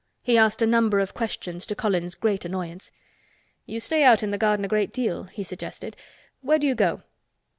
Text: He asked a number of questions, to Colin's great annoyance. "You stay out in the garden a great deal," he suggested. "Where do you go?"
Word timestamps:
He 0.23 0.35
asked 0.35 0.63
a 0.63 0.65
number 0.65 0.99
of 0.99 1.13
questions, 1.13 1.67
to 1.67 1.75
Colin's 1.75 2.15
great 2.15 2.43
annoyance. 2.43 2.91
"You 3.67 3.79
stay 3.79 4.03
out 4.03 4.23
in 4.23 4.31
the 4.31 4.37
garden 4.39 4.65
a 4.65 4.67
great 4.67 4.91
deal," 4.91 5.25
he 5.25 5.43
suggested. 5.43 5.95
"Where 6.41 6.57
do 6.57 6.65
you 6.65 6.73
go?" 6.73 7.03